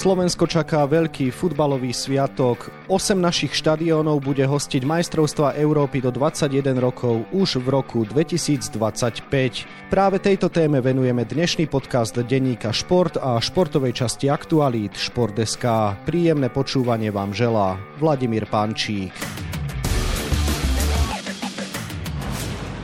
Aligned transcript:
Slovensko 0.00 0.48
čaká 0.48 0.88
veľký 0.88 1.28
futbalový 1.28 1.92
sviatok. 1.92 2.72
8 2.88 3.20
našich 3.20 3.52
štadiónov 3.52 4.24
bude 4.24 4.48
hostiť 4.48 4.80
majstrovstva 4.88 5.60
Európy 5.60 6.00
do 6.00 6.08
21 6.08 6.72
rokov 6.80 7.28
už 7.36 7.60
v 7.60 7.68
roku 7.68 8.08
2025. 8.08 9.28
Práve 9.92 10.16
tejto 10.16 10.48
téme 10.48 10.80
venujeme 10.80 11.28
dnešný 11.28 11.68
podcast 11.68 12.16
denníka 12.16 12.72
Šport 12.72 13.20
a 13.20 13.36
športovej 13.44 13.92
časti 13.92 14.32
aktualít 14.32 14.96
Šport.sk. 14.96 15.68
Príjemné 16.08 16.48
počúvanie 16.48 17.12
vám 17.12 17.36
želá 17.36 17.76
Vladimír 18.00 18.48
Pančík. 18.48 19.12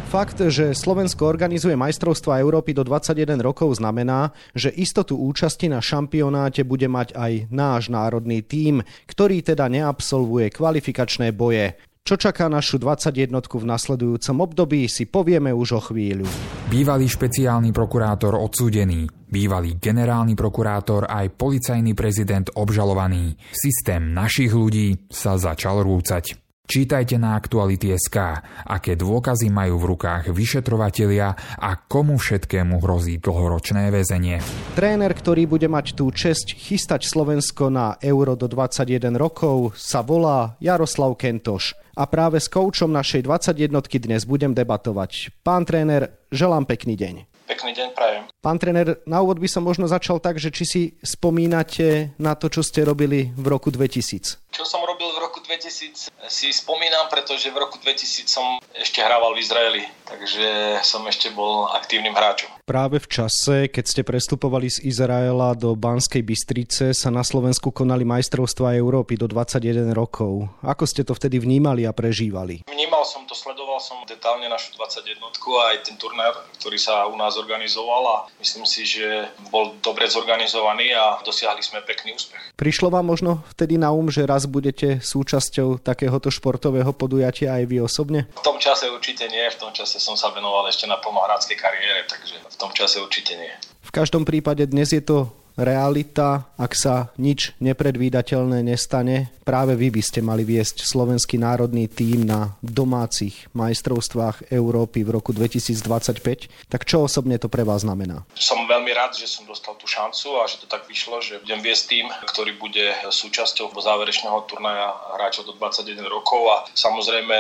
Fakt, 0.07 0.39
že 0.39 0.71
Slovensko 0.71 1.27
organizuje 1.27 1.75
majstrovstva 1.75 2.39
Európy 2.39 2.71
do 2.71 2.87
21 2.87 3.43
rokov 3.43 3.83
znamená, 3.83 4.31
že 4.55 4.71
istotu 4.71 5.19
účasti 5.19 5.67
na 5.67 5.83
šampionáte 5.83 6.63
bude 6.63 6.87
mať 6.87 7.19
aj 7.19 7.51
náš 7.51 7.91
národný 7.91 8.47
tím, 8.47 8.87
ktorý 9.11 9.43
teda 9.43 9.67
neabsolvuje 9.67 10.55
kvalifikačné 10.55 11.35
boje. 11.35 11.75
Čo 12.07 12.15
čaká 12.15 12.47
našu 12.47 12.79
21 12.79 13.35
v 13.35 13.65
nasledujúcom 13.67 14.37
období 14.47 14.87
si 14.87 15.11
povieme 15.11 15.51
už 15.51 15.69
o 15.75 15.83
chvíľu. 15.91 16.31
Bývalý 16.71 17.11
špeciálny 17.11 17.75
prokurátor 17.75 18.39
odsúdený, 18.39 19.11
bývalý 19.27 19.75
generálny 19.75 20.39
prokurátor 20.39 21.11
aj 21.11 21.35
policajný 21.35 21.99
prezident 21.99 22.47
obžalovaný. 22.55 23.35
Systém 23.51 24.15
našich 24.15 24.55
ľudí 24.55 25.11
sa 25.11 25.35
začal 25.35 25.83
rúcať. 25.83 26.46
Čítajte 26.67 27.15
na 27.15 27.39
Aktuality.sk, 27.39 28.43
aké 28.67 28.99
dôkazy 28.99 29.55
majú 29.55 29.79
v 29.79 29.95
rukách 29.95 30.35
vyšetrovatelia 30.35 31.31
a 31.63 31.71
komu 31.79 32.19
všetkému 32.19 32.83
hrozí 32.83 33.23
dlhoročné 33.23 33.95
väzenie. 33.95 34.43
Tréner, 34.75 35.15
ktorý 35.15 35.47
bude 35.47 35.71
mať 35.71 35.95
tú 35.95 36.11
česť 36.11 36.59
chystať 36.59 37.07
Slovensko 37.07 37.71
na 37.71 37.95
Euro 38.03 38.35
do 38.35 38.51
21 38.51 39.15
rokov, 39.15 39.79
sa 39.79 40.03
volá 40.03 40.59
Jaroslav 40.59 41.15
Kentoš. 41.15 41.79
A 41.95 42.11
práve 42.11 42.43
s 42.43 42.51
koučom 42.51 42.91
našej 42.91 43.23
21 43.25 43.71
dnes 44.03 44.27
budem 44.27 44.51
debatovať. 44.51 45.39
Pán 45.47 45.63
tréner, 45.63 46.19
želám 46.35 46.67
pekný 46.67 46.99
deň. 46.99 47.36
Pekný 47.47 47.79
deň 47.79 47.89
prajem. 47.95 48.27
Pán 48.43 48.59
tréner, 48.59 48.99
na 49.07 49.23
úvod 49.23 49.39
by 49.39 49.47
som 49.47 49.63
možno 49.63 49.87
začal 49.87 50.19
tak, 50.19 50.43
že 50.43 50.51
či 50.51 50.65
si 50.67 50.83
spomínate 50.99 52.11
na 52.19 52.35
to, 52.35 52.51
čo 52.51 52.67
ste 52.67 52.83
robili 52.83 53.31
v 53.39 53.47
roku 53.47 53.71
2000. 53.71 54.51
Čo 54.51 54.65
som 54.67 54.83
robil 54.83 55.07
v 55.15 55.23
roku 55.23 55.39
2000 55.39 56.11
si 56.27 56.49
spomínam, 56.51 57.07
pretože 57.07 57.47
v 57.55 57.63
roku 57.63 57.79
2000 57.79 58.27
som 58.27 58.59
ešte 58.75 58.99
hrával 58.99 59.39
v 59.39 59.47
Izraeli, 59.47 59.85
takže 60.11 60.83
som 60.83 61.07
ešte 61.07 61.31
bol 61.31 61.71
aktívnym 61.71 62.19
hráčom. 62.19 62.51
Práve 62.67 62.99
v 62.99 63.07
čase, 63.07 63.71
keď 63.71 63.85
ste 63.87 64.03
prestupovali 64.03 64.67
z 64.67 64.91
Izraela 64.91 65.55
do 65.55 65.79
Banskej 65.79 66.19
Bystrice, 66.27 66.91
sa 66.99 67.15
na 67.15 67.23
Slovensku 67.23 67.71
konali 67.71 68.03
majstrovstvá 68.03 68.75
Európy 68.75 69.15
do 69.15 69.31
21 69.31 69.95
rokov. 69.95 70.51
Ako 70.67 70.83
ste 70.83 71.07
to 71.07 71.15
vtedy 71.15 71.39
vnímali 71.39 71.87
a 71.87 71.95
prežívali? 71.95 72.67
Vnímal 72.67 73.07
som 73.07 73.23
to, 73.31 73.39
sledoval 73.39 73.79
som 73.79 74.03
detálne 74.03 74.51
našu 74.51 74.75
21 74.75 75.15
a 75.47 75.63
aj 75.71 75.87
ten 75.87 75.95
turnár, 75.95 76.35
ktorý 76.59 76.75
sa 76.75 77.07
u 77.07 77.15
nás 77.15 77.39
organizoval 77.39 78.03
a 78.03 78.17
myslím 78.43 78.67
si, 78.67 78.83
že 78.83 79.31
bol 79.55 79.79
dobre 79.79 80.11
zorganizovaný 80.11 80.91
a 80.91 81.23
dosiahli 81.23 81.63
sme 81.63 81.87
pekný 81.87 82.19
úspech. 82.19 82.59
Prišlo 82.59 82.91
vám 82.91 83.07
možno 83.07 83.47
vtedy 83.55 83.79
na 83.79 83.95
um, 83.95 84.11
že 84.11 84.27
raz 84.27 84.51
budete 84.51 84.99
súčasťou 84.99 85.87
takéhoto 85.87 86.35
športového 86.35 86.91
podujatia 86.91 87.63
aj 87.63 87.65
vy 87.71 87.79
osobne? 87.79 88.27
V 88.35 88.43
tom 88.43 88.59
čase 88.59 88.91
určite 88.91 89.31
nie, 89.31 89.47
v 89.55 89.55
tom 89.55 89.71
čase 89.71 90.03
som 90.03 90.19
sa 90.19 90.35
venoval 90.35 90.67
ešte 90.67 90.91
na 90.91 90.99
plnohráckej 90.99 91.55
kariére, 91.55 92.03
takže 92.11 92.43
v 92.43 92.56
tom 92.57 92.73
čase 92.73 92.99
určite 93.01 93.37
nie. 93.37 93.53
V 93.87 93.91
každom 93.95 94.27
prípade 94.27 94.67
dnes 94.67 94.91
je 94.91 95.05
to 95.05 95.31
realita, 95.57 96.53
ak 96.61 96.73
sa 96.77 97.09
nič 97.17 97.57
nepredvídateľné 97.59 98.61
nestane. 98.61 99.33
Práve 99.47 99.79
vy 99.79 99.95
by 99.95 100.03
ste 100.03 100.21
mali 100.27 100.43
viesť 100.43 100.83
slovenský 100.83 101.39
národný 101.39 101.87
tím 101.87 102.27
na 102.27 102.59
domácich 102.61 103.47
majstrovstvách 103.55 104.51
Európy 104.51 105.07
v 105.07 105.17
roku 105.17 105.31
2025. 105.31 106.69
Tak 106.69 106.83
čo 106.83 107.07
osobne 107.07 107.39
to 107.39 107.47
pre 107.47 107.63
vás 107.63 107.87
znamená? 107.87 108.27
Som 108.35 108.67
veľmi 108.67 108.91
rád, 108.91 109.15
že 109.15 109.31
som 109.31 109.47
dostal 109.47 109.79
tú 109.79 109.87
šancu 109.87 110.43
a 110.43 110.51
že 110.51 110.61
to 110.61 110.67
tak 110.67 110.85
vyšlo, 110.91 111.23
že 111.23 111.39
budem 111.41 111.63
viesť 111.63 111.85
tým, 111.89 112.07
ktorý 112.27 112.59
bude 112.59 112.91
súčasťou 113.07 113.71
záverečného 113.71 114.39
turnaja 114.51 114.93
hráčov 115.15 115.47
do 115.47 115.55
21 115.55 116.03
rokov 116.11 116.43
a 116.51 116.57
samozrejme 116.75 117.39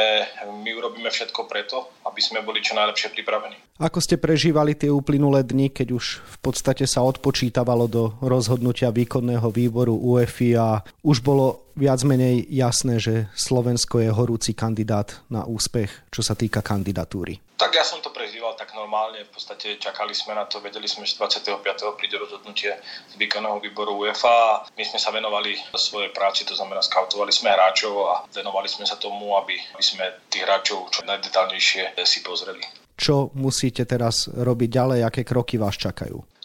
my 0.63 0.71
urobíme 0.79 1.11
všetko 1.11 1.51
preto, 1.51 1.91
aby 2.07 2.23
sme 2.23 2.47
boli 2.47 2.63
čo 2.63 2.79
najlepšie 2.79 3.11
pripravení. 3.11 3.59
Ako 3.83 4.01
ste 4.01 4.17
prežívali 4.17 4.73
tie 4.73 4.89
uplynulé 4.89 5.43
dni, 5.43 5.69
keď 5.69 5.93
už 5.93 6.23
v 6.23 6.37
podstate 6.41 6.87
sa 6.89 7.05
odpočítavalo 7.05 7.85
do 7.91 8.06
rozhodnutia 8.23 8.93
výkonného 8.93 9.49
výboru 9.51 9.95
UEFI 9.97 10.51
a 10.59 10.69
už 11.03 11.23
bolo 11.25 11.67
viac 11.77 12.01
menej 12.03 12.49
jasné, 12.49 12.97
že 12.97 13.29
Slovensko 13.37 14.01
je 14.01 14.11
horúci 14.11 14.57
kandidát 14.57 15.21
na 15.29 15.45
úspech, 15.45 16.09
čo 16.09 16.25
sa 16.25 16.33
týka 16.33 16.65
kandidatúry. 16.65 17.39
Tak 17.57 17.73
ja 17.73 17.85
som 17.85 18.05
to 18.05 18.13
prežíval 18.13 18.53
tak 18.53 18.77
normálne, 18.77 19.25
v 19.25 19.33
podstate 19.33 19.81
čakali 19.81 20.13
sme 20.13 20.37
na 20.37 20.45
to, 20.45 20.61
vedeli 20.61 20.85
sme, 20.85 21.09
že 21.09 21.17
25. 21.17 21.57
príde 21.97 22.21
rozhodnutie 22.21 22.77
z 22.85 23.15
výkonného 23.17 23.61
výboru 23.65 24.05
UEFA 24.05 24.69
my 24.77 24.85
sme 24.85 25.01
sa 25.01 25.09
venovali 25.09 25.57
svojej 25.73 26.13
práci, 26.13 26.45
to 26.45 26.53
znamená 26.53 26.85
skautovali 26.85 27.33
sme 27.33 27.53
hráčov 27.53 27.95
a 28.13 28.15
venovali 28.29 28.69
sme 28.69 28.85
sa 28.85 29.01
tomu, 29.01 29.37
aby, 29.41 29.57
aby 29.73 29.85
sme 29.85 30.05
tých 30.29 30.45
hráčov 30.45 30.93
čo 30.93 31.01
najdetálnejšie 31.09 31.97
si 32.05 32.21
pozreli. 32.21 32.61
Čo 32.97 33.33
musíte 33.37 33.85
teraz 33.85 34.29
robiť 34.29 34.69
ďalej, 34.73 35.01
aké 35.05 35.21
kroky 35.25 35.61
vás 35.61 35.77
čakajú? 35.77 36.36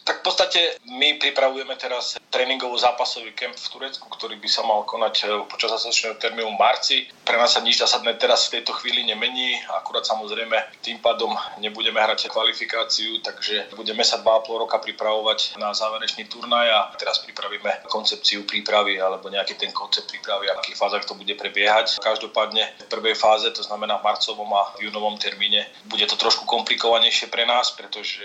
podstate 0.52 0.84
my 1.00 1.16
pripravujeme 1.16 1.72
teraz 1.80 2.20
tréningovú 2.28 2.76
zápasový 2.76 3.32
kemp 3.32 3.56
v 3.56 3.68
Turecku, 3.72 4.04
ktorý 4.04 4.36
by 4.36 4.48
sa 4.52 4.60
mal 4.60 4.84
konať 4.84 5.14
e, 5.24 5.48
počas 5.48 5.72
zásadného 5.72 6.20
termínu 6.20 6.52
v 6.52 6.60
marci. 6.60 6.96
Pre 7.24 7.40
nás 7.40 7.56
sa 7.56 7.64
nič 7.64 7.80
zásadné 7.80 8.20
teraz 8.20 8.52
v 8.52 8.60
tejto 8.60 8.76
chvíli 8.76 9.08
nemení, 9.08 9.56
akurát 9.80 10.04
samozrejme 10.04 10.52
tým 10.84 11.00
pádom 11.00 11.32
nebudeme 11.56 11.96
hrať 11.96 12.28
kvalifikáciu, 12.28 13.24
takže 13.24 13.72
budeme 13.72 14.04
sa 14.04 14.20
2,5 14.20 14.64
roka 14.68 14.76
pripravovať 14.76 15.56
na 15.56 15.72
záverečný 15.72 16.28
turnaj 16.28 16.68
a 16.68 16.80
teraz 17.00 17.24
pripravíme 17.24 17.88
koncepciu 17.88 18.44
prípravy 18.44 19.00
alebo 19.00 19.32
nejaký 19.32 19.56
ten 19.56 19.72
koncept 19.72 20.12
prípravy, 20.12 20.52
a 20.52 20.56
v 20.56 20.60
akých 20.60 20.76
fázach 20.76 21.08
to 21.08 21.16
bude 21.16 21.32
prebiehať. 21.32 21.96
Každopádne 21.96 22.64
v 22.76 22.92
prvej 22.92 23.16
fáze, 23.16 23.48
to 23.56 23.64
znamená 23.64 23.96
v 24.04 24.04
marcovom 24.04 24.52
a 24.52 24.76
júnovom 24.76 25.16
termíne, 25.16 25.64
bude 25.88 26.04
to 26.04 26.20
trošku 26.20 26.44
komplikovanejšie 26.44 27.32
pre 27.32 27.48
nás, 27.48 27.72
pretože 27.72 28.24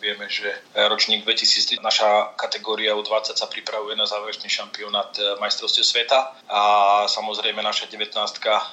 vieme, 0.00 0.28
že 0.28 0.52
ročník 0.76 1.24
2000 1.24 1.61
cyklisti. 1.62 1.78
Naša 1.82 2.34
kategória 2.34 2.94
U20 2.98 3.38
sa 3.38 3.46
pripravuje 3.46 3.94
na 3.94 4.06
záverečný 4.06 4.50
šampionát 4.50 5.14
eh, 5.18 5.38
majstrovstiev 5.38 5.86
sveta 5.86 6.34
a 6.50 6.62
samozrejme 7.06 7.62
naša 7.62 7.86
19 7.86 8.18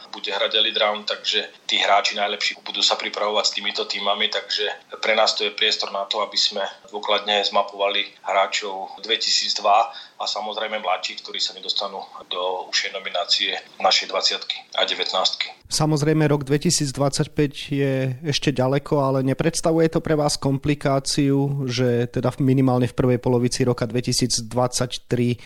bude 0.10 0.30
hrať 0.34 0.52
Elite 0.58 0.82
Round, 0.82 1.06
takže 1.06 1.46
tí 1.70 1.78
hráči 1.78 2.18
najlepší 2.18 2.66
budú 2.66 2.82
sa 2.82 2.98
pripravovať 2.98 3.46
s 3.46 3.54
týmito 3.54 3.86
týmami, 3.86 4.34
takže 4.34 4.98
pre 4.98 5.14
nás 5.14 5.38
to 5.38 5.46
je 5.46 5.54
priestor 5.54 5.94
na 5.94 6.10
to, 6.10 6.26
aby 6.26 6.38
sme 6.38 6.66
dôkladne 6.90 7.46
zmapovali 7.46 8.10
hráčov 8.26 8.98
2002 9.06 10.09
a 10.20 10.28
samozrejme 10.28 10.84
mladší, 10.84 11.24
ktorí 11.24 11.40
sa 11.40 11.56
nedostanú 11.56 12.04
do 12.28 12.68
užšej 12.68 12.92
nominácie 12.92 13.56
našej 13.80 14.12
20 14.12 14.76
a 14.76 14.84
19. 14.84 15.72
Samozrejme 15.72 16.28
rok 16.28 16.44
2025 16.44 17.32
je 17.72 17.94
ešte 18.28 18.52
ďaleko, 18.52 19.00
ale 19.00 19.20
nepredstavuje 19.24 19.88
to 19.88 20.04
pre 20.04 20.20
vás 20.20 20.36
komplikáciu, 20.36 21.64
že 21.72 22.12
teda 22.12 22.36
minimálne 22.44 22.92
v 22.92 22.98
prvej 22.98 23.20
polovici 23.24 23.64
roka 23.64 23.88
2023 23.88 24.44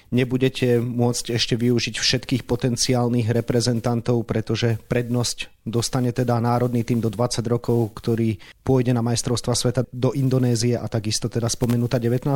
nebudete 0.10 0.82
môcť 0.82 1.26
ešte 1.38 1.54
využiť 1.54 1.96
všetkých 2.02 2.42
potenciálnych 2.50 3.30
reprezentantov, 3.30 4.26
pretože 4.26 4.82
prednosť 4.90 5.54
dostane 5.64 6.12
teda 6.12 6.40
národný 6.44 6.84
tým 6.84 7.00
do 7.00 7.10
20 7.10 7.44
rokov, 7.48 7.96
ktorý 7.96 8.36
pôjde 8.64 8.92
na 8.92 9.04
majstrovstva 9.04 9.56
sveta 9.56 9.82
do 9.92 10.12
Indonézie 10.16 10.76
a 10.76 10.86
takisto 10.88 11.32
teda 11.32 11.48
spomenutá 11.48 12.00
19 12.00 12.28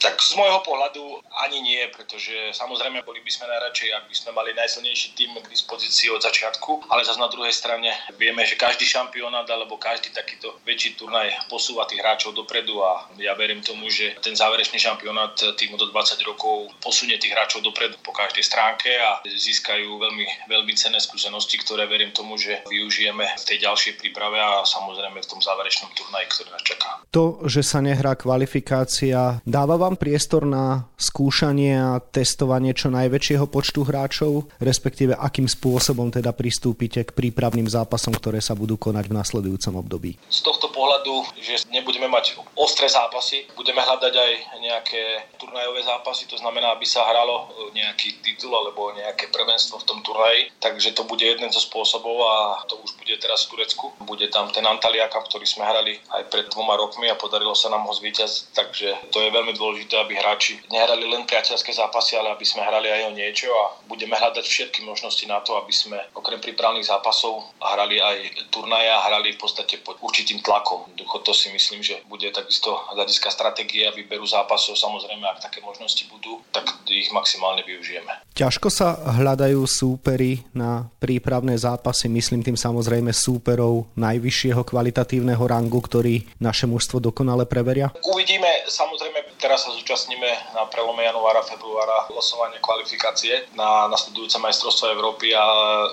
Tak 0.00 0.16
z 0.20 0.32
môjho 0.36 0.60
pohľadu 0.64 1.24
ani 1.44 1.60
nie, 1.60 1.82
pretože 1.90 2.32
samozrejme 2.54 3.02
boli 3.02 3.18
by 3.20 3.30
sme 3.30 3.50
najradšej, 3.50 3.88
ak 3.90 4.04
by 4.06 4.14
sme 4.14 4.30
mali 4.32 4.50
najsilnejší 4.54 5.08
tým 5.18 5.34
k 5.42 5.50
dispozícii 5.50 6.08
od 6.14 6.22
začiatku, 6.22 6.88
ale 6.88 7.02
zase 7.02 7.18
na 7.18 7.26
druhej 7.28 7.50
strane 7.50 7.90
vieme, 8.14 8.46
že 8.46 8.54
každý 8.54 8.86
šampionát 8.86 9.44
alebo 9.50 9.74
každý 9.76 10.14
takýto 10.14 10.62
väčší 10.62 10.94
turnaj 10.94 11.50
posúva 11.50 11.84
tých 11.90 12.00
hráčov 12.00 12.38
dopredu 12.38 12.80
a 12.80 13.10
ja 13.18 13.34
verím 13.34 13.60
tomu, 13.60 13.90
že 13.90 14.14
ten 14.22 14.38
záverečný 14.38 14.78
šampionát 14.78 15.34
týmu 15.58 15.74
do 15.74 15.90
20 15.90 16.22
rokov 16.22 16.70
posunie 16.78 17.18
tých 17.18 17.34
hráčov 17.34 17.66
dopredu 17.66 17.98
po 18.00 18.14
každej 18.14 18.44
stránke 18.46 18.88
a 18.94 19.20
získajú 19.26 19.98
veľmi, 19.98 20.46
veľmi 20.46 20.72
cenné 20.78 21.02
skúsenosti, 21.02 21.58
ktoré 21.60 21.90
verím 21.90 22.14
tomu, 22.14 22.38
že 22.38 22.62
využijeme 22.74 23.22
v 23.22 23.44
tej 23.46 23.58
ďalšej 23.62 23.92
príprave 24.02 24.42
a 24.42 24.66
samozrejme 24.66 25.22
v 25.22 25.30
tom 25.30 25.38
záverečnom 25.38 25.94
turnaji, 25.94 26.26
ktorý 26.26 26.48
nás 26.50 26.64
čaká. 26.66 26.90
To, 27.14 27.46
že 27.46 27.62
sa 27.62 27.78
nehrá 27.78 28.18
kvalifikácia, 28.18 29.38
dáva 29.46 29.78
vám 29.78 29.94
priestor 29.94 30.42
na 30.42 30.90
skúšanie 30.98 31.78
a 31.78 32.02
testovanie 32.02 32.74
čo 32.74 32.90
najväčšieho 32.90 33.46
počtu 33.46 33.86
hráčov, 33.86 34.50
respektíve 34.58 35.14
akým 35.14 35.46
spôsobom 35.46 36.10
teda 36.10 36.34
pristúpite 36.34 37.06
k 37.06 37.14
prípravným 37.14 37.70
zápasom, 37.70 38.18
ktoré 38.18 38.42
sa 38.42 38.58
budú 38.58 38.74
konať 38.74 39.06
v 39.06 39.16
nasledujúcom 39.16 39.74
období? 39.78 40.18
Z 40.26 40.42
tohto 40.42 40.73
pohľadu, 40.74 41.38
že 41.38 41.62
nebudeme 41.70 42.10
mať 42.10 42.34
ostré 42.58 42.90
zápasy, 42.90 43.46
budeme 43.54 43.78
hľadať 43.78 44.10
aj 44.10 44.32
nejaké 44.58 45.02
turnajové 45.38 45.86
zápasy, 45.86 46.26
to 46.26 46.34
znamená, 46.34 46.74
aby 46.74 46.82
sa 46.82 47.06
hralo 47.06 47.46
nejaký 47.70 48.18
titul 48.26 48.50
alebo 48.50 48.90
nejaké 48.98 49.30
prvenstvo 49.30 49.78
v 49.78 49.86
tom 49.86 50.02
turnaji, 50.02 50.50
takže 50.58 50.98
to 50.98 51.06
bude 51.06 51.22
jeden 51.22 51.46
zo 51.54 51.62
spôsobov 51.62 52.16
a 52.26 52.34
to 52.66 52.74
už 52.82 52.98
bude 52.98 53.14
teraz 53.22 53.46
v 53.46 53.54
Turecku. 53.54 53.94
Bude 54.02 54.26
tam 54.34 54.50
ten 54.50 54.66
Antaliaka, 54.66 55.22
ktorý 55.22 55.46
sme 55.46 55.62
hrali 55.62 55.94
aj 56.10 56.26
pred 56.26 56.50
dvoma 56.50 56.74
rokmi 56.74 57.06
a 57.06 57.14
podarilo 57.14 57.54
sa 57.54 57.70
nám 57.70 57.86
ho 57.86 57.94
zvíťaziť, 57.94 58.42
takže 58.56 58.88
to 59.14 59.22
je 59.22 59.30
veľmi 59.30 59.54
dôležité, 59.54 59.94
aby 60.00 60.18
hráči 60.18 60.58
nehrali 60.72 61.06
len 61.06 61.22
priateľské 61.28 61.70
zápasy, 61.70 62.18
ale 62.18 62.34
aby 62.34 62.42
sme 62.42 62.66
hrali 62.66 62.90
aj 62.90 63.02
o 63.06 63.14
niečo 63.14 63.52
a 63.52 63.64
budeme 63.86 64.18
hľadať 64.18 64.42
všetky 64.42 64.82
možnosti 64.82 65.22
na 65.28 65.38
to, 65.44 65.54
aby 65.60 65.70
sme 65.70 66.00
okrem 66.16 66.40
prípravných 66.40 66.88
zápasov 66.88 67.44
hrali 67.60 68.00
aj 68.00 68.48
turnaje 68.48 68.88
a 68.88 69.04
hrali 69.06 69.36
v 69.36 69.40
podstate 69.40 69.78
pod 69.84 70.00
určitým 70.00 70.40
tlakom. 70.40 70.63
Ducho 70.96 71.20
to 71.20 71.36
si 71.36 71.52
myslím, 71.52 71.84
že 71.84 72.00
bude 72.08 72.26
takisto 72.32 72.72
hľadiska 72.96 73.28
stratégie 73.28 73.84
a 73.84 73.92
výberu 73.92 74.24
zápasov. 74.24 74.74
Samozrejme, 74.80 75.22
ak 75.28 75.44
také 75.44 75.60
možnosti 75.60 76.00
budú, 76.08 76.40
tak 76.48 76.64
ich 76.88 77.12
maximálne 77.12 77.60
využijeme. 77.66 78.24
Ťažko 78.34 78.68
sa 78.72 78.96
hľadajú 79.20 79.62
súpery 79.68 80.42
na 80.56 80.88
prípravné 80.98 81.54
zápasy, 81.54 82.08
myslím 82.10 82.42
tým 82.42 82.58
samozrejme 82.58 83.12
súperov 83.12 83.86
najvyššieho 83.94 84.62
kvalitatívneho 84.64 85.44
rangu, 85.44 85.78
ktorý 85.78 86.24
naše 86.40 86.66
mužstvo 86.66 86.98
dokonale 86.98 87.44
preveria? 87.44 87.92
Uvidíme, 88.02 88.66
samozrejme, 88.66 89.33
teraz 89.44 89.68
sa 89.68 89.76
zúčastníme 89.76 90.56
na 90.56 90.64
prelome 90.72 91.04
januára, 91.04 91.44
februára 91.44 92.08
losovania 92.08 92.56
kvalifikácie 92.64 93.52
na 93.52 93.84
nasledujúce 93.92 94.40
majstrovstvo 94.40 94.88
Európy 94.96 95.36
a 95.36 95.44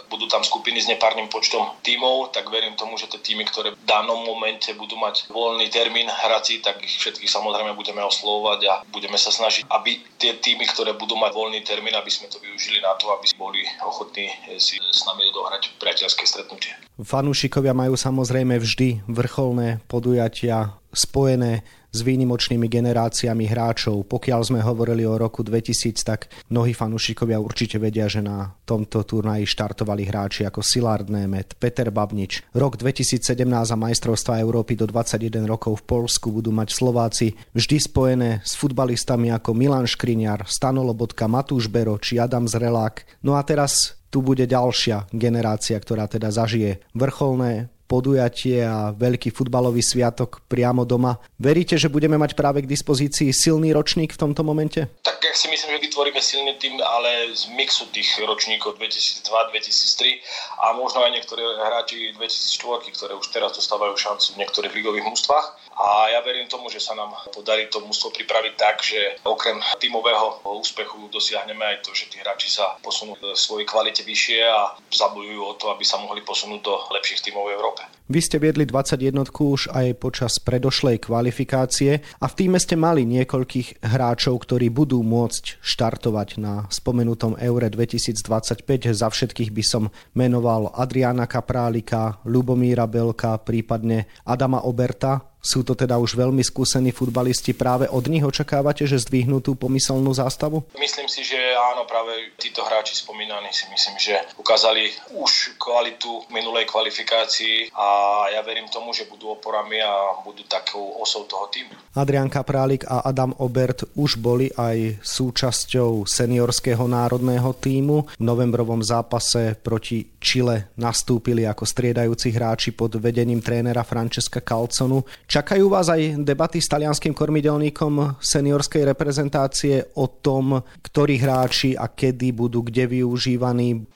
budú 0.07 0.31
tam 0.31 0.39
skupiny 0.39 0.79
s 0.79 0.87
nepárnym 0.87 1.27
počtom 1.27 1.67
tímov, 1.83 2.31
tak 2.31 2.47
verím 2.47 2.79
tomu, 2.79 2.95
že 2.95 3.11
tie 3.11 3.19
týmy, 3.19 3.43
ktoré 3.51 3.75
v 3.75 3.83
danom 3.83 4.23
momente 4.23 4.71
budú 4.71 4.95
mať 4.95 5.27
voľný 5.27 5.67
termín 5.67 6.07
hrací, 6.07 6.63
tak 6.63 6.79
ich 6.79 6.95
všetkých 6.95 7.27
samozrejme 7.27 7.75
budeme 7.75 7.99
oslovovať 8.07 8.59
a 8.71 8.73
budeme 8.87 9.19
sa 9.19 9.35
snažiť, 9.35 9.67
aby 9.67 9.99
tie 10.15 10.39
týmy, 10.39 10.63
ktoré 10.71 10.95
budú 10.95 11.19
mať 11.19 11.35
voľný 11.35 11.59
termín, 11.67 11.91
aby 11.99 12.07
sme 12.07 12.31
to 12.31 12.39
využili 12.39 12.79
na 12.79 12.95
to, 12.95 13.11
aby 13.11 13.35
boli 13.35 13.67
ochotní 13.83 14.31
si 14.63 14.79
s 14.79 15.03
nami 15.03 15.27
dohrať 15.35 15.75
priateľské 15.75 16.23
stretnutie. 16.23 16.71
Fanúšikovia 17.03 17.75
majú 17.75 17.99
samozrejme 17.99 18.55
vždy 18.55 19.03
vrcholné 19.11 19.83
podujatia 19.91 20.79
spojené 20.95 21.63
s 21.91 21.99
výnimočnými 22.01 22.71
generáciami 22.71 23.45
hráčov. 23.51 24.07
Pokiaľ 24.07 24.41
sme 24.47 24.59
hovorili 24.63 25.03
o 25.03 25.19
roku 25.19 25.43
2000, 25.43 26.01
tak 26.07 26.31
mnohí 26.47 26.71
fanúšikovia 26.71 27.37
určite 27.37 27.77
vedia, 27.77 28.07
že 28.07 28.23
na 28.23 28.55
tomto 28.63 29.03
turnaji 29.03 29.43
štartovali 29.43 30.07
hráči 30.07 30.47
ako 30.47 30.63
Silard 30.63 31.11
Nemet, 31.11 31.59
Peter 31.59 31.91
Babnič. 31.91 32.55
Rok 32.55 32.79
2017 32.79 33.43
a 33.45 33.77
majstrovstva 33.77 34.39
Európy 34.39 34.79
do 34.79 34.87
21 34.87 35.43
rokov 35.43 35.83
v 35.83 35.99
Polsku 35.99 36.31
budú 36.31 36.55
mať 36.55 36.71
Slováci 36.71 37.35
vždy 37.51 37.77
spojené 37.77 38.29
s 38.41 38.55
futbalistami 38.55 39.29
ako 39.35 39.51
Milan 39.51 39.85
Škriňar, 39.85 40.47
Stano 40.47 40.87
Lobotka, 40.87 41.27
Matúš 41.27 41.67
Bero 41.67 41.99
či 41.99 42.17
Adam 42.17 42.47
Zrelák. 42.47 43.19
No 43.27 43.35
a 43.35 43.43
teraz 43.43 43.99
tu 44.11 44.19
bude 44.19 44.43
ďalšia 44.43 45.07
generácia, 45.15 45.79
ktorá 45.79 46.05
teda 46.07 46.29
zažije 46.35 46.83
vrcholné 46.91 47.71
podujatie 47.91 48.63
a 48.63 48.95
veľký 48.95 49.35
futbalový 49.35 49.83
sviatok 49.83 50.39
priamo 50.47 50.87
doma. 50.87 51.19
Veríte, 51.35 51.75
že 51.75 51.91
budeme 51.91 52.15
mať 52.15 52.39
práve 52.39 52.63
k 52.63 52.71
dispozícii 52.71 53.35
silný 53.35 53.75
ročník 53.75 54.15
v 54.15 54.21
tomto 54.23 54.47
momente? 54.47 54.87
Tak 55.03 55.19
ja 55.19 55.35
si 55.35 55.51
myslím, 55.51 55.75
že 55.75 55.83
vytvoríme 55.91 56.21
silný 56.23 56.55
tým, 56.55 56.79
ale 56.79 57.35
z 57.35 57.51
mixu 57.51 57.83
tých 57.91 58.07
ročníkov 58.23 58.79
2002-2003 58.79 60.23
a 60.63 60.71
možno 60.79 61.03
aj 61.03 61.11
niektoré 61.11 61.43
hráči 61.43 62.15
2004, 62.15 62.95
ktoré 62.95 63.13
už 63.19 63.27
teraz 63.35 63.51
dostávajú 63.59 63.99
šancu 63.99 64.39
v 64.39 64.39
niektorých 64.39 64.71
ligových 64.71 65.11
mústvách. 65.11 65.59
A 65.75 66.13
ja 66.13 66.21
verím 66.21 66.45
tomu, 66.47 66.69
že 66.69 66.79
sa 66.79 66.93
nám 66.93 67.11
podarí 67.33 67.67
to 67.67 67.81
mústvo 67.83 68.13
pripraviť 68.13 68.53
tak, 68.55 68.85
že 68.85 69.17
okrem 69.25 69.57
tímového 69.81 70.45
úspechu 70.61 71.09
dosiahneme 71.09 71.65
aj 71.65 71.81
to, 71.83 71.91
že 71.91 72.07
tí 72.07 72.21
hráči 72.21 72.53
sa 72.53 72.77
posunú 72.85 73.17
v 73.17 73.33
svojej 73.33 73.65
kvalite 73.65 74.05
vyššie 74.05 74.45
a 74.45 74.77
zabojujú 74.93 75.41
o 75.41 75.57
to, 75.57 75.73
aby 75.73 75.81
sa 75.81 75.97
mohli 75.97 76.21
posunúť 76.21 76.61
do 76.61 76.75
lepších 76.93 77.25
tímov 77.25 77.49
v 77.49 77.55
Európe. 77.57 77.80
Vy 78.11 78.19
ste 78.19 78.43
viedli 78.43 78.67
21 78.67 79.31
už 79.31 79.71
aj 79.71 79.95
počas 79.95 80.35
predošlej 80.43 81.07
kvalifikácie 81.07 82.03
a 82.19 82.25
v 82.27 82.33
týme 82.35 82.59
ste 82.59 82.75
mali 82.75 83.07
niekoľkých 83.07 83.87
hráčov, 83.87 84.35
ktorí 84.43 84.67
budú 84.67 84.99
môcť 84.99 85.63
štartovať 85.63 86.29
na 86.35 86.67
spomenutom 86.67 87.39
Eure 87.39 87.71
2025. 87.71 88.67
Za 88.91 89.07
všetkých 89.07 89.55
by 89.55 89.63
som 89.63 89.95
menoval 90.11 90.75
Adriana 90.75 91.23
Kaprálika, 91.23 92.19
Lubomíra 92.27 92.83
Belka, 92.83 93.39
prípadne 93.39 94.11
Adama 94.27 94.59
Oberta. 94.67 95.30
Sú 95.41 95.65
to 95.65 95.73
teda 95.73 95.97
už 95.97 96.13
veľmi 96.13 96.45
skúsení 96.45 96.93
futbalisti. 96.93 97.57
Práve 97.57 97.89
od 97.89 98.05
nich 98.05 98.21
očakávate, 98.21 98.85
že 98.85 99.01
zdvihnú 99.01 99.41
tú 99.41 99.57
pomyselnú 99.57 100.13
zástavu? 100.13 100.61
Myslím 100.77 101.09
si, 101.09 101.25
že 101.25 101.37
áno, 101.57 101.89
práve 101.89 102.37
títo 102.37 102.61
hráči 102.61 102.93
spomínaní 102.93 103.49
si 103.49 103.65
myslím, 103.73 103.97
že 103.97 104.21
ukázali 104.37 104.93
už 105.17 105.57
kvalitu 105.57 106.29
minulej 106.29 106.69
kvalifikácii 106.69 107.73
a 107.73 107.87
ja 108.29 108.45
verím 108.45 108.69
tomu, 108.69 108.93
že 108.93 109.09
budú 109.09 109.33
oporami 109.33 109.81
a 109.81 110.21
budú 110.21 110.45
takou 110.45 111.01
osou 111.01 111.25
toho 111.25 111.49
týmu. 111.49 111.73
Adrian 111.97 112.29
Kaprálik 112.29 112.85
a 112.85 113.01
Adam 113.01 113.33
Obert 113.41 113.89
už 113.97 114.21
boli 114.21 114.53
aj 114.53 115.01
súčasťou 115.01 116.05
seniorského 116.05 116.85
národného 116.85 117.49
týmu. 117.57 118.05
V 118.13 118.21
novembrovom 118.21 118.85
zápase 118.85 119.57
proti 119.57 120.05
Chile 120.21 120.69
nastúpili 120.77 121.49
ako 121.49 121.65
striedajúci 121.65 122.29
hráči 122.29 122.77
pod 122.77 123.01
vedením 123.01 123.41
trénera 123.41 123.81
Francesca 123.81 124.37
Calconu. 124.37 125.01
Čakajú 125.25 125.65
vás 125.65 125.89
aj 125.89 126.21
debaty 126.21 126.61
s 126.61 126.69
talianským 126.69 127.17
kormidelníkom 127.17 128.21
seniorskej 128.21 128.85
reprezentácie 128.93 129.97
o 129.97 130.05
tom, 130.21 130.61
ktorí 130.61 131.17
hráči 131.17 131.73
a 131.73 131.89
kedy 131.89 132.37
budú 132.37 132.61
kde 132.61 132.85
využívaní? 133.01 133.89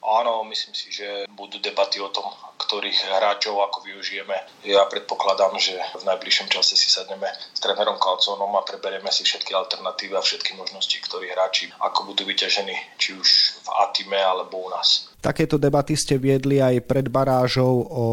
Myslím 0.55 0.71
si, 0.71 0.87
že 0.87 1.27
budú 1.35 1.59
debaty 1.59 1.99
o 1.99 2.07
tom, 2.07 2.31
ktorých 2.55 3.11
hráčov 3.11 3.59
ako 3.59 3.91
využijeme. 3.91 4.39
Ja 4.63 4.87
predpokladám, 4.87 5.51
že 5.59 5.75
v 5.99 6.07
najbližšom 6.07 6.47
čase 6.47 6.79
si 6.79 6.87
sadneme 6.87 7.27
s 7.27 7.59
trénerom 7.59 7.99
Kalcónom 7.99 8.55
a 8.55 8.63
preberieme 8.63 9.11
si 9.11 9.27
všetky 9.27 9.51
alternatívy 9.51 10.15
a 10.15 10.23
všetky 10.23 10.55
možnosti, 10.55 10.95
ktorí 11.03 11.27
hráči 11.27 11.67
ako 11.83 12.15
budú 12.15 12.23
vyťažení, 12.23 12.71
či 12.95 13.19
už 13.19 13.27
v 13.67 13.69
Atime 13.83 14.15
alebo 14.15 14.63
u 14.63 14.71
nás. 14.71 15.11
Takéto 15.19 15.59
debaty 15.59 15.99
ste 15.99 16.15
viedli 16.15 16.63
aj 16.63 16.87
pred 16.87 17.11
barážou 17.11 17.75
o 17.91 18.05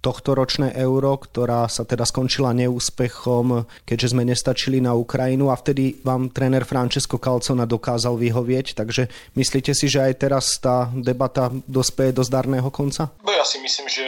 tohto 0.00 0.32
ročné 0.32 0.72
euro, 0.80 1.16
ktorá 1.20 1.68
sa 1.68 1.84
teda 1.84 2.08
skončila 2.08 2.56
neúspechom, 2.56 3.68
keďže 3.84 4.16
sme 4.16 4.24
nestačili 4.24 4.80
na 4.80 4.96
Ukrajinu 4.96 5.52
a 5.52 5.56
vtedy 5.56 6.00
vám 6.00 6.32
tréner 6.32 6.64
Francesco 6.64 7.20
Calcona 7.20 7.68
dokázal 7.68 8.16
vyhovieť, 8.16 8.76
takže 8.80 9.12
myslíte 9.36 9.76
si, 9.76 9.86
že 9.92 10.00
aj 10.00 10.14
teraz 10.16 10.56
tá 10.56 10.88
debata 10.96 11.52
dospeje 11.68 12.16
do 12.16 12.24
zdarného 12.24 12.72
konca? 12.72 13.12
No 13.20 13.30
ja 13.30 13.44
si 13.44 13.60
myslím, 13.60 13.86
že 13.86 14.04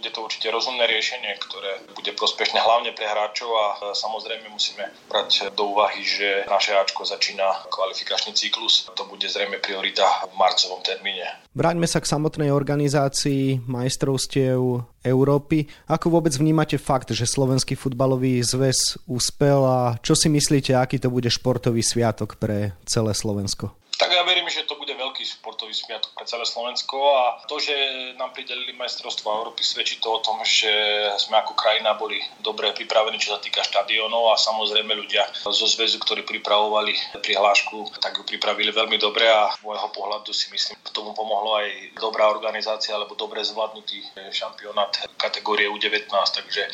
bude 0.00 0.16
to 0.16 0.24
určite 0.24 0.48
rozumné 0.48 0.88
riešenie, 0.88 1.36
ktoré 1.36 1.84
bude 1.92 2.16
prospešné 2.16 2.56
hlavne 2.56 2.96
pre 2.96 3.04
hráčov 3.04 3.52
a 3.52 3.92
samozrejme 3.92 4.48
musíme 4.48 4.88
brať 5.12 5.52
do 5.52 5.76
úvahy, 5.76 6.00
že 6.00 6.48
naše 6.48 6.72
Ačko 6.72 7.04
začína 7.04 7.68
kvalifikačný 7.68 8.32
cyklus. 8.32 8.88
To 8.96 9.04
bude 9.04 9.28
zrejme 9.28 9.60
priorita 9.60 10.08
v 10.24 10.40
marcovom 10.40 10.80
termíne. 10.80 11.28
Vráťme 11.52 11.84
sa 11.84 12.00
k 12.00 12.08
samotnej 12.08 12.48
organizácii 12.48 13.60
majstrovstiev 13.68 14.88
Európy. 15.04 15.68
Ako 15.92 16.08
vôbec 16.08 16.32
vnímate 16.32 16.80
fakt, 16.80 17.12
že 17.12 17.28
Slovenský 17.28 17.76
futbalový 17.76 18.40
zväz 18.40 18.96
úspel 19.04 19.60
a 19.68 20.00
čo 20.00 20.16
si 20.16 20.32
myslíte, 20.32 20.72
aký 20.72 20.96
to 20.96 21.12
bude 21.12 21.28
športový 21.28 21.84
sviatok 21.84 22.40
pre 22.40 22.72
celé 22.88 23.12
Slovensko? 23.12 23.76
Tak 24.00 24.08
ja 24.08 24.24
verím, 24.24 24.48
že 24.48 24.64
to 24.64 24.80
bude 24.80 24.96
veľký 24.96 25.28
športový 25.70 25.86
smiatok 25.86 26.10
pre 26.18 26.26
celé 26.26 26.44
Slovensko. 26.44 26.96
A 26.98 27.22
to, 27.46 27.62
že 27.62 27.74
nám 28.18 28.34
pridelili 28.34 28.74
majstrovstvo 28.74 29.30
Európy, 29.30 29.62
svedčí 29.62 30.02
to 30.02 30.18
o 30.18 30.22
tom, 30.22 30.42
že 30.42 30.70
sme 31.22 31.38
ako 31.38 31.54
krajina 31.54 31.94
boli 31.94 32.18
dobre 32.42 32.74
pripravení, 32.74 33.22
čo 33.22 33.38
sa 33.38 33.40
týka 33.40 33.62
štadionov 33.62 34.34
a 34.34 34.36
samozrejme 34.36 34.90
ľudia 34.98 35.30
zo 35.46 35.66
zväzu, 35.66 36.02
ktorí 36.02 36.26
pripravovali 36.26 37.22
prihlášku, 37.22 38.02
tak 38.02 38.18
ju 38.18 38.22
pripravili 38.26 38.74
veľmi 38.74 38.98
dobre. 38.98 39.30
A 39.30 39.54
z 39.54 39.62
môjho 39.62 39.88
pohľadu 39.94 40.34
si 40.34 40.50
myslím, 40.50 40.76
k 40.82 40.90
tomu 40.90 41.14
pomohlo 41.14 41.62
aj 41.62 41.94
dobrá 42.02 42.26
organizácia 42.26 42.94
alebo 42.98 43.14
dobre 43.14 43.46
zvládnutý 43.46 44.02
šampionát 44.34 44.90
kategórie 45.14 45.70
U19, 45.70 46.10
takže 46.10 46.66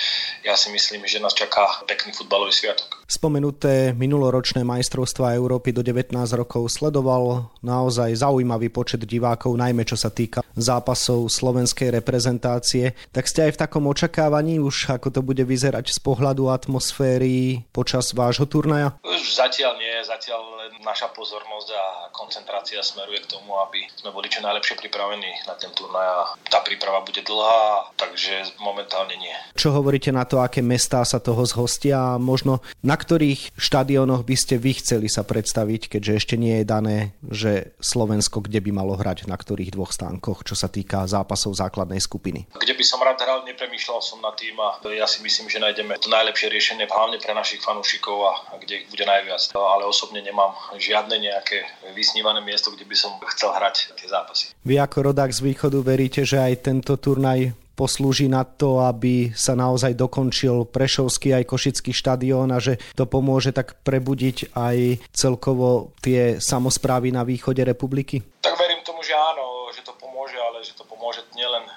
ja 0.47 0.55
si 0.57 0.73
myslím, 0.73 1.05
že 1.05 1.21
nás 1.21 1.37
čaká 1.37 1.85
pekný 1.85 2.17
futbalový 2.17 2.55
sviatok. 2.55 3.05
Spomenuté 3.07 3.93
minuloročné 3.93 4.65
majstrovstvá 4.65 5.37
Európy 5.37 5.71
do 5.75 5.83
19 5.85 6.15
rokov 6.35 6.71
sledoval 6.73 7.51
naozaj 7.63 8.15
zaujímavý 8.19 8.71
počet 8.71 8.86
divákov, 8.95 9.59
najmä 9.59 9.83
čo 9.83 9.99
sa 9.99 10.15
týka 10.15 10.47
zápasov 10.55 11.27
slovenskej 11.27 11.91
reprezentácie. 11.99 12.95
Tak 13.11 13.27
ste 13.27 13.51
aj 13.51 13.59
v 13.59 13.61
takom 13.67 13.91
očakávaní 13.91 14.63
už, 14.63 14.95
ako 14.95 15.11
to 15.11 15.21
bude 15.27 15.43
vyzerať 15.43 15.91
z 15.91 15.99
pohľadu 15.99 16.47
atmosféry 16.47 17.67
počas 17.75 18.15
vášho 18.15 18.47
turnaja? 18.47 18.95
Už 19.03 19.35
zatiaľ 19.35 19.75
nie, 19.83 19.96
zatiaľ 20.03 20.41
len 20.67 20.73
naša 20.83 21.13
pozornosť 21.13 21.69
a 21.73 21.85
koncentrácia 22.11 22.81
smeruje 22.83 23.23
k 23.23 23.31
tomu, 23.39 23.55
aby 23.63 23.87
sme 23.95 24.11
boli 24.11 24.27
čo 24.33 24.43
najlepšie 24.43 24.81
pripravení 24.81 25.47
na 25.47 25.55
ten 25.55 25.71
turnaj 25.77 26.07
a 26.07 26.21
tá 26.49 26.65
príprava 26.65 27.05
bude 27.05 27.23
dlhá, 27.23 27.93
takže 27.95 28.57
momentálne 28.59 29.15
nie. 29.21 29.33
Čo 29.55 29.77
hovoríte 29.77 30.11
na 30.11 30.27
to, 30.27 30.43
aké 30.43 30.65
mestá 30.65 31.05
sa 31.07 31.23
toho 31.23 31.45
zhostia 31.47 32.17
a 32.17 32.21
možno 32.21 32.65
na 32.83 32.97
ktorých 32.99 33.55
štadionoch 33.55 34.27
by 34.27 34.37
ste 34.37 34.59
vy 34.59 34.77
chceli 34.81 35.07
sa 35.07 35.23
predstaviť, 35.23 35.97
keďže 35.97 36.13
ešte 36.17 36.35
nie 36.35 36.61
je 36.61 36.65
dané, 36.67 36.97
že 37.31 37.77
Slovensko 37.79 38.43
kde 38.43 38.59
by 38.63 38.71
malo 38.75 38.99
hrať, 38.99 39.31
na 39.31 39.39
ktorých 39.39 39.75
dvoch 39.75 39.95
stánkoch, 39.95 40.43
čo 40.43 40.59
sa 40.59 40.67
týka 40.67 41.07
zápasov 41.07 41.55
základnej 41.55 42.03
skupiny? 42.03 42.51
Kde 42.57 42.75
by 42.75 42.85
som 42.85 43.01
rád 43.03 43.23
hral, 43.23 43.47
nepremýšľal 43.47 44.01
som 44.03 44.19
na 44.21 44.35
tým 44.35 44.59
a 44.59 44.83
ja 44.91 45.07
si 45.07 45.23
myslím, 45.23 45.47
že 45.47 45.63
nájdeme 45.63 45.99
to 45.99 46.11
najlepšie 46.11 46.51
riešenie 46.51 46.87
hlavne 46.91 47.19
pre 47.23 47.33
našich 47.35 47.63
fanúšikov 47.63 48.17
a 48.27 48.33
kde 48.59 48.87
bude 48.91 49.05
najviac. 49.05 49.55
Ale 49.55 49.86
osobne 49.87 50.21
nemám 50.21 50.53
žiadne 50.77 51.17
nejaké 51.17 51.63
vysnívané 51.95 52.43
miesto, 52.43 52.75
kde 52.75 52.85
by 52.85 52.97
som 52.99 53.15
chcel 53.35 53.55
hrať 53.55 53.95
tie 53.95 54.09
zápasy. 54.11 54.53
Vy 54.67 54.83
ako 54.83 55.15
rodák 55.15 55.31
z 55.31 55.41
východu 55.47 55.79
veríte, 55.81 56.27
že 56.27 56.43
aj 56.43 56.67
tento 56.67 56.99
turnaj 56.99 57.55
poslúži 57.77 58.27
na 58.27 58.43
to, 58.43 58.81
aby 58.81 59.37
sa 59.37 59.53
naozaj 59.53 59.93
dokončil 59.93 60.65
Prešovský 60.73 61.37
aj 61.37 61.45
Košický 61.45 61.93
štadión 61.93 62.49
a 62.49 62.59
že 62.59 62.81
to 62.97 63.05
pomôže 63.05 63.53
tak 63.53 63.77
prebudiť 63.85 64.57
aj 64.57 65.05
celkovo 65.13 65.93
tie 66.01 66.41
samozprávy 66.41 67.13
na 67.13 67.23
východe 67.23 67.61
republiky? 67.61 68.25
Tak 68.41 68.57
verím 68.57 68.81
tomu, 68.81 69.05
že 69.05 69.13
áno, 69.13 69.69
že 69.77 69.85
to 69.85 69.93
pomôže, 70.01 70.41
ale 70.41 70.65
že 70.65 70.73
to 70.73 70.89
pomôže 70.89 71.21
nielen 71.37 71.69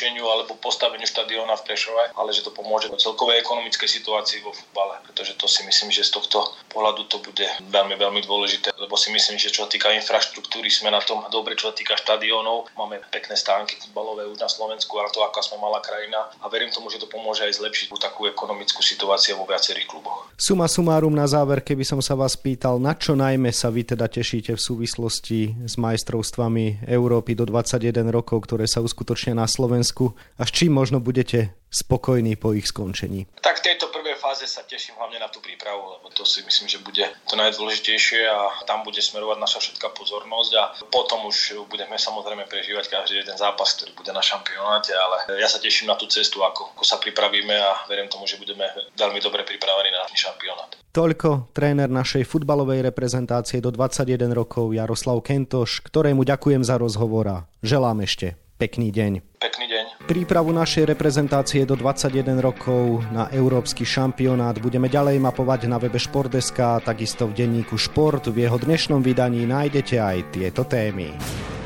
dokončeniu 0.00 0.24
alebo 0.32 0.56
postaveniu 0.56 1.04
štadióna 1.04 1.60
v 1.60 1.64
Prešove, 1.68 2.16
ale 2.16 2.32
že 2.32 2.40
to 2.40 2.56
pomôže 2.56 2.88
celkovej 2.96 3.44
ekonomickej 3.44 3.84
situácii 3.84 4.40
vo 4.40 4.56
futbale, 4.56 4.96
pretože 5.04 5.36
to 5.36 5.44
si 5.44 5.60
myslím, 5.68 5.92
že 5.92 6.08
z 6.08 6.16
tohto 6.16 6.40
pohľadu 6.72 7.04
to 7.12 7.20
bude 7.20 7.44
veľmi, 7.68 8.00
veľmi 8.00 8.24
dôležité, 8.24 8.72
lebo 8.80 8.96
si 8.96 9.12
myslím, 9.12 9.36
že 9.36 9.52
čo 9.52 9.68
sa 9.68 9.68
týka 9.68 9.92
infraštruktúry, 9.92 10.72
sme 10.72 10.88
na 10.88 11.04
tom 11.04 11.20
dobre, 11.28 11.52
čo 11.52 11.68
sa 11.68 11.76
týka 11.76 12.00
štadiónov, 12.00 12.72
máme 12.80 13.04
pekné 13.12 13.36
stánky 13.36 13.76
futbalové 13.76 14.24
už 14.24 14.40
na 14.40 14.48
Slovensku 14.48 14.96
a 14.96 15.12
to, 15.12 15.20
aká 15.20 15.44
sme 15.44 15.60
malá 15.60 15.84
krajina. 15.84 16.32
A 16.40 16.48
verím 16.48 16.72
tomu, 16.72 16.88
že 16.88 16.96
to 16.96 17.04
pomôže 17.04 17.44
aj 17.44 17.60
zlepšiť 17.60 17.92
takú 18.00 18.24
ekonomickú 18.24 18.80
situáciu 18.80 19.36
vo 19.36 19.44
viacerých 19.44 19.84
kluboch. 19.84 20.32
Suma 20.40 20.64
sumárum 20.64 21.12
na 21.12 21.28
záver, 21.28 21.60
keby 21.60 21.84
som 21.84 22.00
sa 22.00 22.16
vás 22.16 22.40
pýtal, 22.40 22.80
na 22.80 22.96
čo 22.96 23.12
najmä 23.12 23.52
sa 23.52 23.68
vy 23.68 23.84
teda 23.84 24.08
tešíte 24.08 24.56
v 24.56 24.62
súvislosti 24.62 25.68
s 25.68 25.76
majstrovstvami 25.76 26.88
Európy 26.88 27.36
do 27.36 27.44
21 27.44 28.08
rokov, 28.08 28.48
ktoré 28.48 28.64
sa 28.64 28.80
uskutočnia 28.80 29.36
na 29.36 29.44
Slovensku 29.44 29.89
a 30.38 30.42
s 30.46 30.50
čím 30.54 30.72
možno 30.72 31.02
budete 31.02 31.54
spokojní 31.70 32.36
po 32.36 32.52
ich 32.52 32.66
skončení? 32.66 33.30
Tak 33.40 33.62
tejto 33.62 33.94
prvej 33.94 34.18
fáze 34.18 34.44
sa 34.50 34.66
teším 34.66 34.98
hlavne 34.98 35.22
na 35.22 35.30
tú 35.30 35.38
prípravu, 35.38 35.96
lebo 35.96 36.10
to 36.10 36.26
si 36.26 36.42
myslím, 36.42 36.66
že 36.66 36.82
bude 36.82 37.06
to 37.30 37.34
najdôležitejšie 37.38 38.26
a 38.26 38.66
tam 38.66 38.82
bude 38.82 38.98
smerovať 38.98 39.38
naša 39.38 39.58
všetká 39.62 39.94
pozornosť 39.94 40.52
a 40.58 40.64
potom 40.90 41.30
už 41.30 41.62
budeme 41.70 41.94
samozrejme 41.94 42.50
prežívať 42.50 42.90
každý 42.90 43.22
jeden 43.22 43.38
zápas, 43.38 43.78
ktorý 43.78 43.94
bude 43.94 44.10
na 44.10 44.20
šampionáte, 44.20 44.90
ale 44.90 45.38
ja 45.38 45.46
sa 45.46 45.62
teším 45.62 45.88
na 45.88 45.96
tú 45.96 46.10
cestu, 46.10 46.42
ako, 46.42 46.74
ako 46.74 46.84
sa 46.84 46.98
pripravíme 46.98 47.54
a 47.54 47.86
verím 47.86 48.10
tomu, 48.10 48.26
že 48.26 48.36
budeme 48.36 48.66
veľmi 48.98 49.22
dobre 49.22 49.46
pripravení 49.46 49.94
na 49.94 50.10
šampionát. 50.10 50.74
Toľko 50.90 51.54
tréner 51.54 51.86
našej 51.86 52.26
futbalovej 52.26 52.82
reprezentácie 52.82 53.62
do 53.62 53.70
21 53.70 54.34
rokov 54.34 54.74
Jaroslav 54.74 55.22
Kentoš, 55.22 55.86
ktorému 55.86 56.26
ďakujem 56.26 56.66
za 56.66 56.82
rozhovor 56.82 57.24
a 57.30 57.38
želám 57.62 58.02
ešte 58.02 58.34
Pekný 58.60 58.92
deň. 58.92 59.40
Pekný 59.40 59.66
deň. 59.72 59.84
Prípravu 60.04 60.52
našej 60.52 60.84
reprezentácie 60.92 61.64
do 61.64 61.80
21 61.80 62.44
rokov 62.44 63.00
na 63.08 63.32
Európsky 63.32 63.88
šampionát 63.88 64.60
budeme 64.60 64.92
ďalej 64.92 65.16
mapovať 65.16 65.64
na 65.64 65.80
webe 65.80 65.96
Športdeska 65.96 66.76
a 66.76 66.82
takisto 66.84 67.24
v 67.24 67.40
denníku 67.40 67.80
Šport. 67.80 68.28
V 68.28 68.44
jeho 68.44 68.60
dnešnom 68.60 69.00
vydaní 69.00 69.48
nájdete 69.48 69.96
aj 69.96 70.36
tieto 70.36 70.68
témy. 70.68 71.08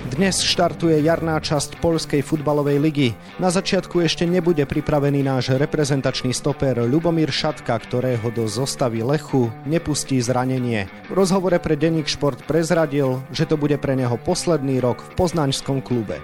Dnes 0.05 0.45
štartuje 0.45 1.01
jarná 1.01 1.41
časť 1.41 1.81
Polskej 1.81 2.21
futbalovej 2.21 2.77
ligy. 2.77 3.09
Na 3.41 3.49
začiatku 3.49 4.05
ešte 4.05 4.29
nebude 4.29 4.61
pripravený 4.69 5.25
náš 5.25 5.57
reprezentačný 5.57 6.37
stoper 6.37 6.77
Lubomír 6.85 7.33
Šatka, 7.33 7.73
ktorého 7.73 8.29
do 8.29 8.45
zostavy 8.45 9.01
Lechu 9.01 9.49
nepustí 9.65 10.21
zranenie. 10.21 10.93
V 11.09 11.17
rozhovore 11.17 11.57
pre 11.57 11.81
denník 11.81 12.05
Šport 12.05 12.45
prezradil, 12.45 13.25
že 13.33 13.49
to 13.49 13.57
bude 13.57 13.81
pre 13.81 13.97
neho 13.97 14.21
posledný 14.21 14.77
rok 14.85 15.01
v 15.01 15.11
poznaňskom 15.17 15.81
klube. 15.81 16.21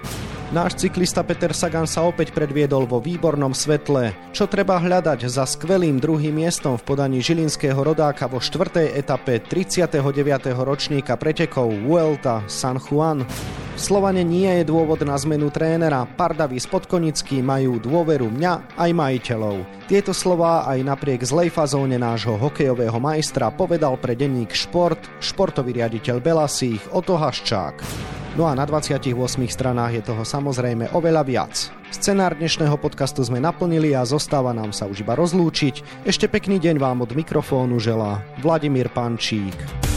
Náš 0.53 0.83
cyklista 0.83 1.25
Peter 1.25 1.49
Sagan 1.49 1.89
sa 1.89 2.05
opäť 2.05 2.35
predviedol 2.37 2.85
vo 2.85 3.01
výbornom 3.01 3.55
svetle. 3.55 4.13
Čo 4.29 4.45
treba 4.45 4.77
hľadať 4.77 5.25
za 5.25 5.47
skvelým 5.47 5.97
druhým 5.97 6.37
miestom 6.37 6.77
v 6.77 6.85
podaní 6.85 7.17
žilinského 7.23 7.81
rodáka 7.81 8.29
vo 8.29 8.37
štvrtej 8.37 8.93
etape 8.93 9.41
39. 9.41 9.95
ročníka 10.61 11.17
pretekov 11.17 11.71
Vuelta 11.87 12.45
San 12.45 12.77
Juan? 12.77 13.25
Slovane 13.81 14.21
nie 14.21 14.61
je 14.61 14.69
dôvod 14.69 15.01
na 15.01 15.17
zmenu 15.17 15.49
trénera. 15.49 16.05
Pardaví 16.05 16.61
spodkonickí 16.61 17.41
majú 17.41 17.81
dôveru 17.81 18.29
mňa 18.29 18.77
aj 18.77 18.89
majiteľov. 18.93 19.65
Tieto 19.89 20.13
slová 20.13 20.69
aj 20.69 20.85
napriek 20.85 21.25
zlej 21.25 21.49
fazóne 21.49 21.97
nášho 21.97 22.37
hokejového 22.37 23.01
majstra 23.01 23.49
povedal 23.49 23.97
pre 23.97 24.13
denník 24.13 24.53
Šport 24.53 25.01
športový 25.17 25.81
riaditeľ 25.81 26.21
Belasích 26.21 26.93
Oto 26.93 27.17
Haščák. 27.17 27.81
No 28.37 28.45
a 28.45 28.53
na 28.53 28.69
28 28.69 29.17
stranách 29.49 29.97
je 29.97 30.03
toho 30.13 30.21
samozrejme 30.29 30.93
oveľa 30.93 31.25
viac. 31.25 31.53
Scenár 31.89 32.37
dnešného 32.37 32.77
podcastu 32.77 33.25
sme 33.25 33.41
naplnili 33.41 33.97
a 33.97 34.05
zostáva 34.05 34.53
nám 34.53 34.77
sa 34.77 34.85
už 34.85 35.01
iba 35.01 35.17
rozlúčiť. 35.17 36.05
Ešte 36.05 36.29
pekný 36.29 36.61
deň 36.61 36.77
vám 36.77 37.01
od 37.01 37.17
mikrofónu 37.17 37.81
želá 37.81 38.21
Vladimír 38.45 38.93
Pančík. 38.93 39.90